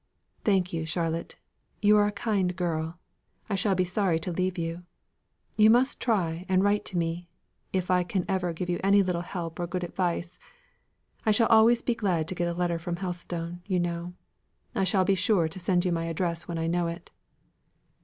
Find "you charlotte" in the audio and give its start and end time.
0.73-1.37